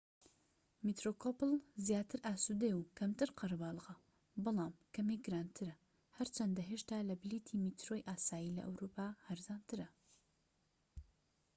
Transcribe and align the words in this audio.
میترۆکۆپڵ 0.85 1.49
زیاتر 1.87 2.19
ئاسودەیە 2.25 2.75
و 2.77 2.89
کەمتر 2.97 3.29
قەرەباڵغە 3.39 3.95
بەڵام 4.43 4.73
کەمێک 4.95 5.21
گرانترە 5.27 5.75
هەرچەندە 6.17 6.61
هێشتا 6.69 6.97
لە 7.09 7.15
بلیتی 7.21 7.59
میترۆی 7.63 8.07
ئاسایی 8.09 8.55
لە 8.57 8.61
ئەوروپا 8.67 9.07
هەرزانترە 9.27 9.87